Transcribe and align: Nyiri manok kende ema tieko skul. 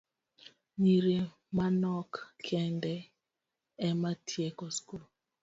Nyiri 0.81 1.15
manok 1.55 2.11
kende 2.47 2.93
ema 3.87 4.09
tieko 4.27 4.65
skul. 4.77 5.03